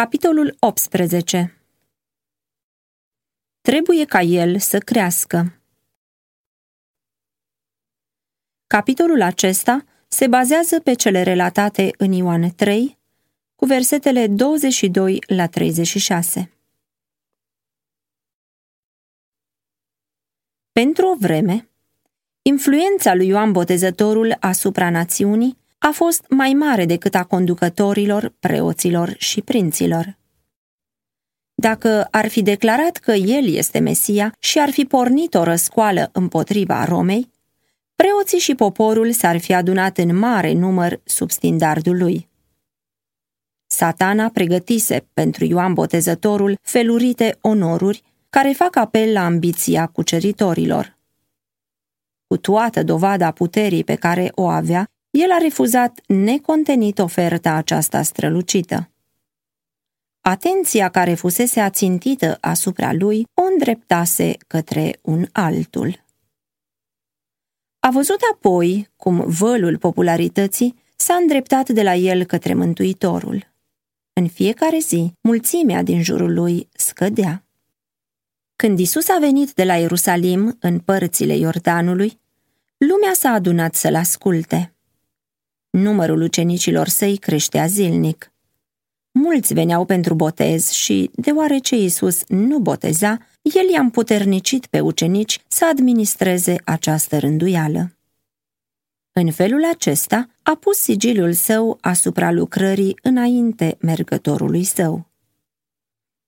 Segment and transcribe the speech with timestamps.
[0.00, 1.62] Capitolul 18
[3.60, 5.62] Trebuie ca el să crească.
[8.66, 12.98] Capitolul acesta se bazează pe cele relatate în Ioan 3,
[13.54, 16.50] cu versetele 22 la 36.
[20.72, 21.68] Pentru o vreme,
[22.42, 29.42] influența lui Ioan Botezătorul asupra națiunii a fost mai mare decât a conducătorilor, preoților și
[29.42, 30.16] prinților.
[31.54, 36.84] Dacă ar fi declarat că el este Mesia și ar fi pornit o răscoală împotriva
[36.84, 37.30] Romei,
[37.96, 42.28] preoții și poporul s-ar fi adunat în mare număr sub standardul lui.
[43.66, 50.96] Satana pregătise pentru Ioan Botezătorul felurite onoruri care fac apel la ambiția cuceritorilor.
[52.26, 58.90] Cu toată dovada puterii pe care o avea, el a refuzat necontenit oferta aceasta strălucită.
[60.20, 66.04] Atenția care fusese ațintită asupra lui o îndreptase către un altul.
[67.80, 73.52] A văzut apoi cum vălul popularității s-a îndreptat de la el către Mântuitorul.
[74.12, 77.44] În fiecare zi, mulțimea din jurul lui scădea.
[78.56, 82.20] Când Isus a venit de la Ierusalim în părțile Iordanului,
[82.76, 84.73] lumea s-a adunat să-l asculte.
[85.74, 88.32] Numărul ucenicilor săi creștea zilnic.
[89.10, 95.66] Mulți veneau pentru botez și, deoarece Iisus nu boteza, el i-a împuternicit pe ucenici să
[95.66, 97.96] administreze această rânduială.
[99.12, 105.10] În felul acesta a pus sigiliul său asupra lucrării înainte mergătorului său.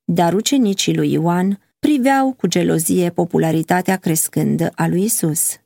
[0.04, 5.60] Dar ucenicii lui Ioan priveau cu gelozie popularitatea crescândă a lui Isus.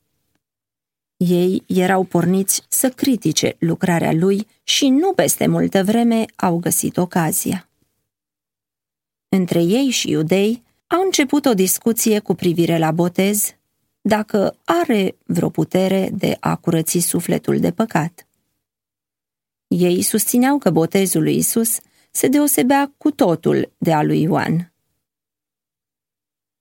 [1.26, 7.68] Ei erau porniți să critique lucrarea lui și nu peste multă vreme au găsit ocazia.
[9.28, 13.54] Între ei și iudei a început o discuție cu privire la botez,
[14.00, 18.28] dacă are vreo putere de a curăți sufletul de păcat.
[19.66, 21.78] Ei susțineau că botezul lui Isus
[22.10, 24.72] se deosebea cu totul de a lui Ioan.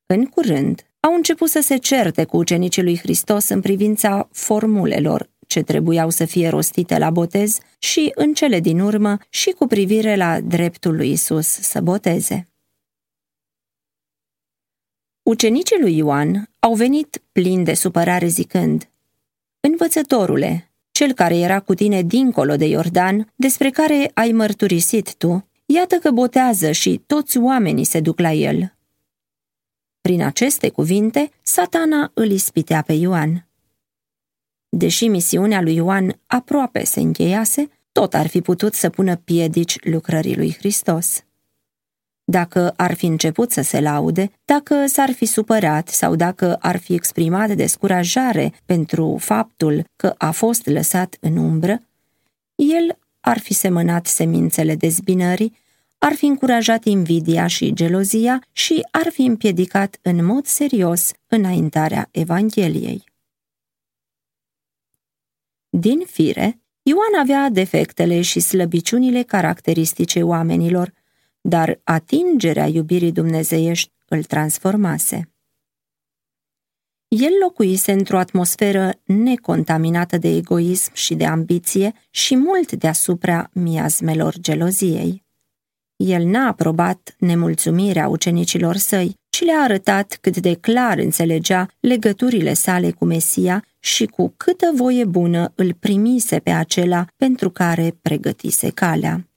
[0.05, 5.61] În curând, au început să se certe cu ucenicii lui Hristos în privința formulelor ce
[5.61, 10.39] trebuiau să fie rostite la botez și, în cele din urmă, și cu privire la
[10.41, 12.47] dreptul lui Isus să boteze.
[15.23, 18.89] Ucenicii lui Ioan au venit plini de supărare zicând,
[19.59, 25.95] Învățătorule, cel care era cu tine dincolo de Iordan, despre care ai mărturisit tu, iată
[25.95, 28.73] că botează și toți oamenii se duc la el.
[30.09, 33.47] Prin aceste cuvinte, satana îl ispitea pe Ioan.
[34.69, 40.35] Deși misiunea lui Ioan aproape se încheiase, tot ar fi putut să pună piedici lucrării
[40.35, 41.23] lui Hristos.
[42.23, 46.93] Dacă ar fi început să se laude, dacă s-ar fi supărat sau dacă ar fi
[46.93, 51.81] exprimat descurajare pentru faptul că a fost lăsat în umbră,
[52.55, 55.57] el ar fi semănat semințele dezbinării
[55.99, 63.03] ar fi încurajat invidia și gelozia și ar fi împiedicat în mod serios înaintarea Evangheliei.
[65.69, 70.93] Din fire, Ioan avea defectele și slăbiciunile caracteristice oamenilor,
[71.41, 75.31] dar atingerea iubirii dumnezeiești îl transformase.
[77.07, 85.27] El locuise într-o atmosferă necontaminată de egoism și de ambiție și mult deasupra miasmelor geloziei.
[86.05, 92.91] El n-a aprobat nemulțumirea ucenicilor săi, ci le-a arătat cât de clar înțelegea legăturile sale
[92.91, 99.27] cu Mesia și cu câtă voie bună îl primise pe acela pentru care pregătise calea.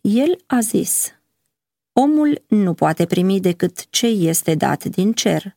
[0.00, 1.12] El a zis,
[1.92, 5.56] Omul nu poate primi decât ce este dat din cer.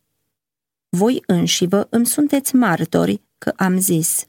[0.89, 4.27] Voi înșivă îmi sunteți martori că am zis,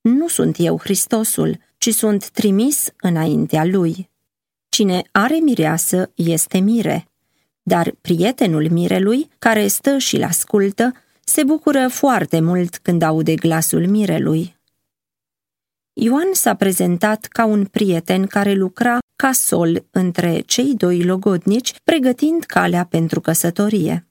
[0.00, 4.10] Nu sunt eu Hristosul, ci sunt trimis înaintea lui.
[4.68, 7.06] Cine are mireasă este mire,
[7.62, 10.92] dar prietenul mirelui, care stă și-l ascultă,
[11.24, 14.56] se bucură foarte mult când aude glasul mirelui.
[15.92, 22.44] Ioan s-a prezentat ca un prieten care lucra ca sol între cei doi logodnici, pregătind
[22.44, 24.06] calea pentru căsătorie.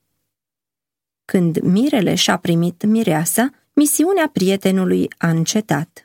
[1.26, 6.05] Când mirele și-a primit mireasa, misiunea prietenului a încetat.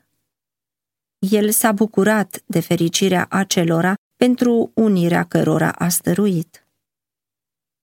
[1.29, 6.67] El s-a bucurat de fericirea acelora pentru unirea cărora a stăruit.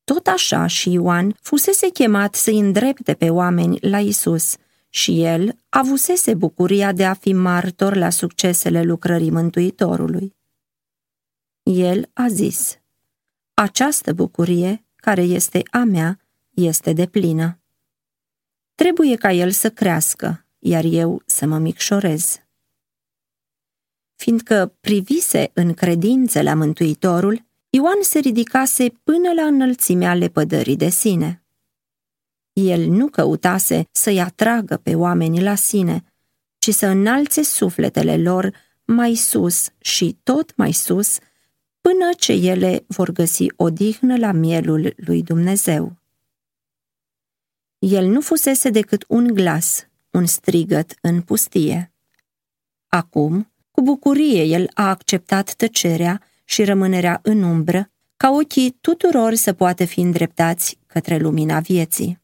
[0.04, 4.56] Tot așa și Ioan fusese chemat să-i îndrepte pe oameni la Isus
[4.90, 10.36] și el avusese bucuria de a fi martor la succesele lucrării Mântuitorului.
[11.64, 12.80] El a zis,
[13.54, 16.20] Această bucurie, care este a mea,
[16.50, 17.60] este de plină.
[18.76, 22.47] Trebuie ca el să crească, iar eu să mă micșorez.
[24.18, 31.44] Fiindcă privise în credință la Mântuitorul, Ioan se ridicase până la înălțimea lepădării de sine.
[32.54, 36.04] El nu căutase să-i atragă pe oameni la sine,
[36.58, 38.54] ci să înalțe sufletele lor
[38.86, 41.18] mai sus și tot mai sus,
[41.82, 45.96] până ce ele vor găsi odihnă la mielul lui Dumnezeu.
[47.80, 51.92] El nu fusese decât un glas, un strigăt în pustie.
[52.88, 59.54] Acum, cu bucurie, el a acceptat tăcerea și rămânerea în umbră, ca ochii tuturor să
[59.54, 62.20] poată fi îndreptați către lumina vieții.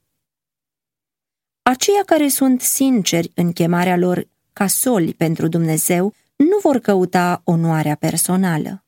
[1.61, 7.95] Aceia care sunt sinceri în chemarea lor ca soli pentru Dumnezeu nu vor căuta onoarea
[7.95, 8.83] personală.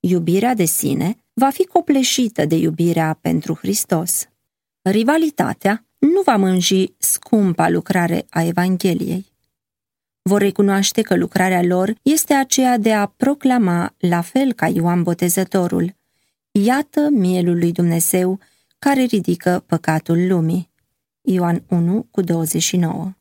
[0.00, 4.28] Iubirea de sine va fi copleșită de iubirea pentru Hristos.
[4.82, 9.29] Rivalitatea nu va mânji scumpa lucrare a Evangheliei.
[10.30, 15.94] Vor recunoaște că lucrarea lor este aceea de a proclama, la fel ca Ioan Botezătorul,
[16.50, 18.38] Iată mielul lui Dumnezeu
[18.78, 20.70] care ridică păcatul lumii.
[21.20, 23.12] Ioan 1 cu 29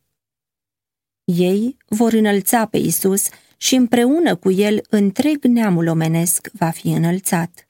[1.24, 7.68] Ei vor înălța pe Isus și împreună cu el întreg neamul omenesc va fi înălțat.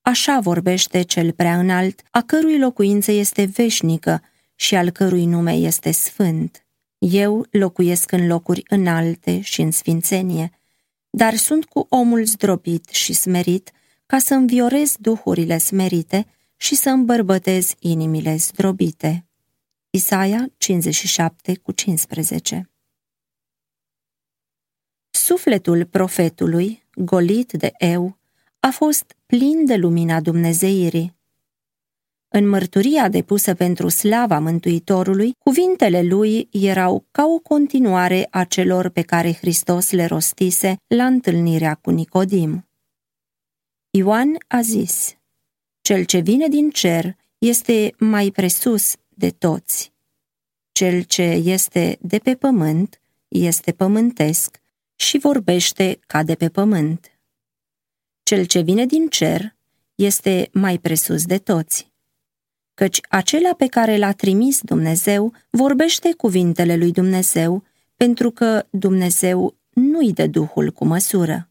[0.00, 4.22] Așa vorbește cel prea înalt, a cărui locuință este veșnică
[4.54, 6.65] și al cărui nume este sfânt.
[6.98, 10.50] Eu locuiesc în locuri înalte și în sfințenie,
[11.10, 13.70] dar sunt cu omul zdrobit și smerit,
[14.06, 16.26] ca să înviorez duhurile smerite
[16.56, 19.26] și să îmbărbătez inimile zdrobite.
[19.90, 22.70] Isaia 57 cu 15
[25.10, 28.18] Sufletul profetului, golit de eu,
[28.60, 31.16] a fost plin de lumina Dumnezeirii.
[32.28, 39.02] În mărturia depusă pentru slava Mântuitorului, cuvintele lui erau ca o continuare a celor pe
[39.02, 42.68] care Hristos le rostise la întâlnirea cu Nicodim.
[43.90, 45.16] Ioan a zis,
[45.80, 49.92] Cel ce vine din cer este mai presus de toți.
[50.72, 54.60] Cel ce este de pe pământ este pământesc
[54.96, 57.18] și vorbește ca de pe pământ.
[58.22, 59.56] Cel ce vine din cer
[59.94, 61.94] este mai presus de toți.
[62.76, 67.64] Căci acela pe care l-a trimis Dumnezeu vorbește cuvintele lui Dumnezeu,
[67.94, 71.48] pentru că Dumnezeu nu-i dă Duhul cu măsură.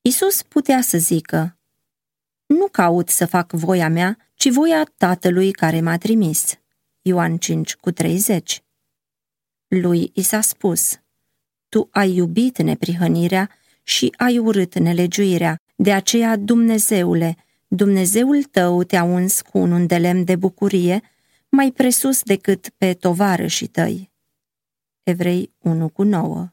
[0.00, 1.56] Isus putea să zică,
[2.46, 6.54] Nu caut să fac voia mea, ci voia Tatălui care m-a trimis.
[7.02, 8.62] Ioan 5 cu 30
[9.68, 11.00] Lui i s-a spus,
[11.68, 13.50] Tu ai iubit neprihănirea
[13.82, 15.56] și ai urât nelegiuirea.
[15.76, 17.36] De aceea, Dumnezeule,
[17.74, 21.02] Dumnezeul tău te-a uns cu un de lemn de bucurie,
[21.48, 24.12] mai presus decât pe tovarășii tăi.
[25.02, 26.52] Evrei 1 cu 9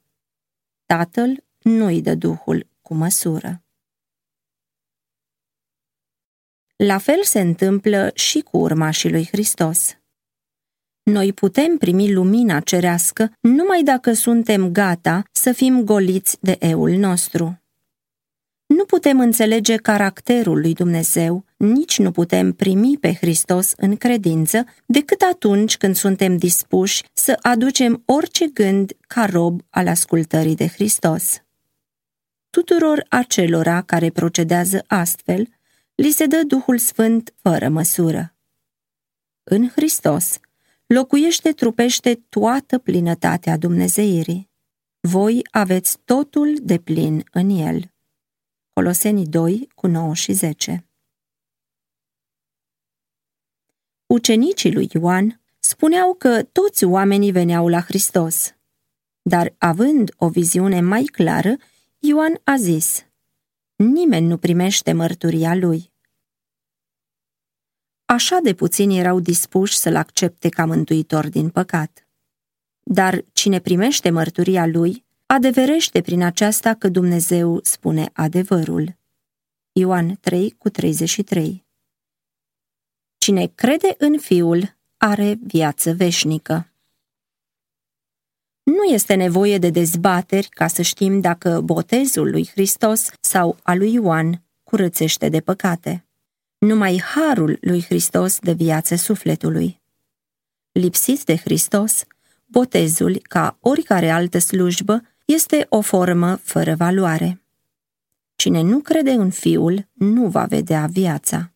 [0.86, 3.63] Tatăl nu-i dă Duhul cu măsură.
[6.75, 9.98] La fel se întâmplă și cu urmașii lui Hristos.
[11.04, 17.59] Noi putem primi lumina cerească numai dacă suntem gata să fim goliți de eul nostru.
[18.75, 25.21] Nu putem înțelege caracterul lui Dumnezeu, nici nu putem primi pe Hristos în credință, decât
[25.21, 31.42] atunci când suntem dispuși să aducem orice gând ca rob al ascultării de Hristos.
[32.49, 35.47] Tuturor acelora care procedează astfel,
[35.95, 38.35] li se dă Duhul Sfânt fără măsură.
[39.44, 40.40] În Hristos,
[40.85, 44.49] locuiește trupește toată plinătatea Dumnezeirii.
[44.99, 47.92] Voi aveți totul de plin în el.
[48.80, 50.88] Colosenii 2 cu 9 și 10
[54.06, 58.56] Ucenicii lui Ioan spuneau că toți oamenii veneau la Hristos.
[59.21, 61.56] Dar având o viziune mai clară,
[61.98, 63.06] Ioan a zis,
[63.76, 65.92] Nimeni nu primește mărturia lui.
[68.06, 72.07] Așa de puțini erau dispuși să-l accepte ca mântuitor din păcat.
[72.83, 78.98] Dar cine primește mărturia lui, adeverește prin aceasta că Dumnezeu spune adevărul.
[79.71, 81.66] Ioan 3 cu 33
[83.18, 86.71] Cine crede în Fiul are viață veșnică.
[88.64, 93.94] Nu este nevoie de dezbateri ca să știm dacă botezul lui Hristos sau al lui
[93.94, 96.06] Ioan curățește de păcate.
[96.57, 99.81] Numai harul lui Hristos de viață sufletului.
[100.71, 102.04] Lipsit de Hristos,
[102.45, 105.02] botezul, ca oricare altă slujbă,
[105.33, 107.42] este o formă fără valoare.
[108.36, 111.52] Cine nu crede în Fiul nu va vedea viața.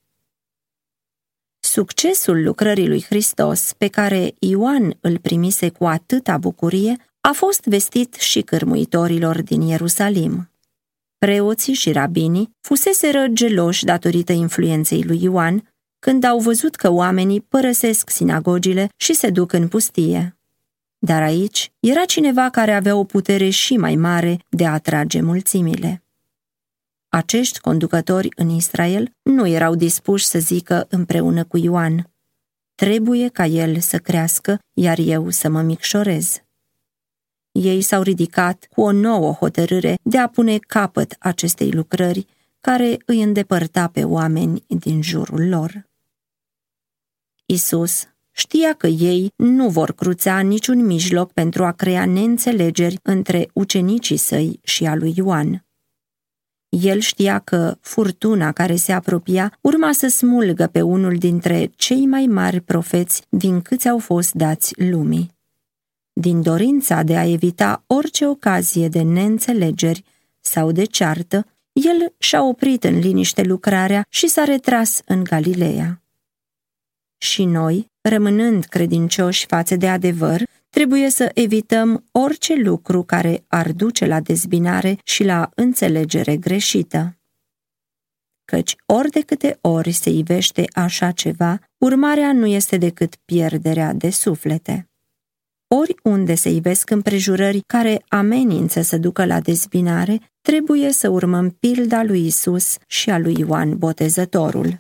[1.59, 8.13] Succesul lucrării lui Hristos, pe care Ioan îl primise cu atâta bucurie, a fost vestit
[8.13, 10.49] și cârmuitorilor din Ierusalim.
[11.17, 18.09] Preoții și rabinii fuseseră geloși datorită influenței lui Ioan, când au văzut că oamenii părăsesc
[18.09, 20.37] sinagogile și se duc în pustie.
[21.05, 26.03] Dar aici era cineva care avea o putere și mai mare de a atrage mulțimile.
[27.09, 32.11] Acești conducători în Israel nu erau dispuși să zică împreună cu Ioan,
[32.75, 36.41] trebuie ca el să crească, iar eu să mă micșorez.
[37.51, 42.25] Ei s-au ridicat cu o nouă hotărâre de a pune capăt acestei lucrări
[42.59, 45.87] care îi îndepărta pe oameni din jurul lor.
[47.45, 54.17] Isus știa că ei nu vor cruța niciun mijloc pentru a crea neînțelegeri între ucenicii
[54.17, 55.65] săi și a lui Ioan.
[56.69, 62.25] El știa că furtuna care se apropia urma să smulgă pe unul dintre cei mai
[62.25, 65.31] mari profeți din câți au fost dați lumii.
[66.13, 70.03] Din dorința de a evita orice ocazie de neînțelegeri
[70.39, 76.01] sau de ceartă, el și-a oprit în liniște lucrarea și s-a retras în Galileea.
[77.17, 84.05] Și noi, rămânând credincioși față de adevăr, trebuie să evităm orice lucru care ar duce
[84.05, 87.17] la dezbinare și la înțelegere greșită.
[88.45, 94.09] Căci ori de câte ori se ivește așa ceva, urmarea nu este decât pierderea de
[94.09, 94.87] suflete.
[95.67, 102.25] Oriunde se ivesc împrejurări care amenință să ducă la dezbinare, trebuie să urmăm pilda lui
[102.25, 104.75] Isus și a lui Ioan Botezătorul.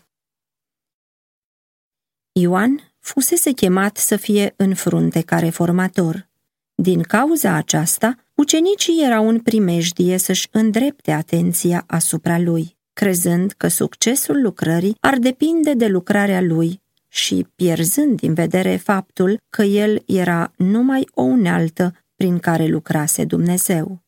[2.31, 6.27] Ioan fusese chemat să fie în frunte ca reformator.
[6.75, 14.41] Din cauza aceasta, ucenicii erau în primejdie să-și îndrepte atenția asupra lui, crezând că succesul
[14.41, 21.07] lucrării ar depinde de lucrarea lui și pierzând din vedere faptul că el era numai
[21.13, 24.01] o unealtă prin care lucrase Dumnezeu.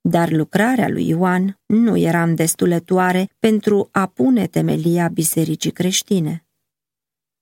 [0.00, 6.47] Dar lucrarea lui Ioan nu era îndestulătoare pentru a pune temelia bisericii creștine.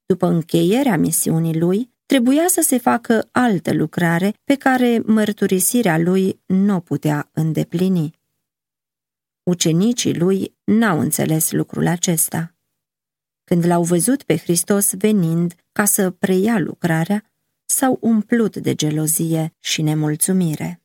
[0.06, 6.74] După încheierea misiunii lui, trebuia să se facă altă lucrare pe care mărturisirea lui nu
[6.74, 8.10] o putea îndeplini.
[9.42, 12.54] Ucenicii lui n-au înțeles lucrul acesta.
[13.44, 17.30] Când l-au văzut pe Hristos venind ca să preia lucrarea,
[17.64, 20.82] s-au umplut de gelozie și nemulțumire.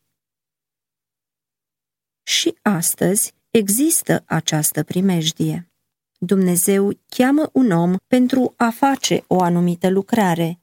[2.23, 5.70] Și astăzi există această primejdie.
[6.23, 10.59] Dumnezeu cheamă un om pentru a face o anumită lucrare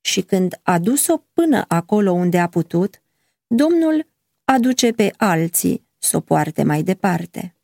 [0.00, 3.02] și când a dus-o până acolo unde a putut,
[3.46, 4.06] Domnul
[4.44, 7.54] aduce pe alții să o poarte mai departe.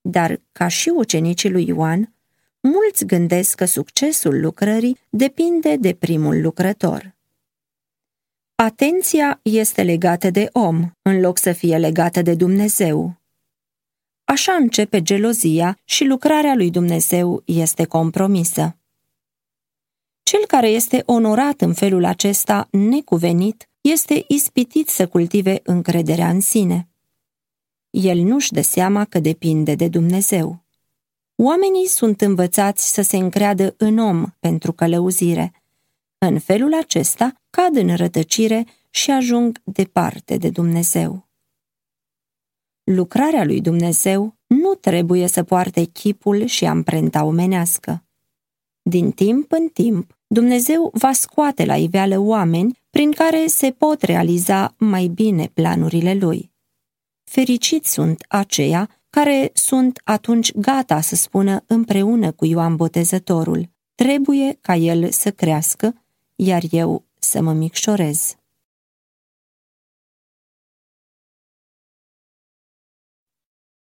[0.00, 2.14] Dar, ca și ucenicii lui Ioan,
[2.60, 7.14] mulți gândesc că succesul lucrării depinde de primul lucrător.
[8.54, 13.21] Atenția este legată de om, în loc să fie legată de Dumnezeu.
[14.24, 18.76] Așa începe gelozia și lucrarea lui Dumnezeu este compromisă.
[20.22, 26.88] Cel care este onorat în felul acesta necuvenit este ispitit să cultive încrederea în sine.
[27.90, 30.64] El nu-și dă seama că depinde de Dumnezeu.
[31.36, 35.62] Oamenii sunt învățați să se încreadă în om pentru călăuzire.
[36.18, 41.28] În felul acesta cad în rătăcire și ajung departe de Dumnezeu.
[42.84, 48.04] Lucrarea lui Dumnezeu nu trebuie să poarte chipul și amprenta omenească.
[48.82, 54.74] Din timp în timp, Dumnezeu va scoate la iveală oameni prin care se pot realiza
[54.78, 56.52] mai bine planurile lui.
[57.24, 64.76] Fericiți sunt aceia care sunt atunci gata să spună împreună cu Ioan Botezătorul, trebuie ca
[64.76, 65.94] el să crească,
[66.36, 68.36] iar eu să mă micșorez.